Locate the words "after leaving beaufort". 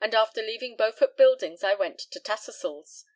0.11-1.15